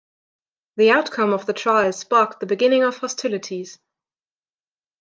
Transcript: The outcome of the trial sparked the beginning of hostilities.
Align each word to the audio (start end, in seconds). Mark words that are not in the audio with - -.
The 0.77 0.89
outcome 0.89 1.31
of 1.31 1.45
the 1.45 1.53
trial 1.53 1.93
sparked 1.93 2.39
the 2.39 2.47
beginning 2.47 2.81
of 2.81 2.97
hostilities. 2.97 3.77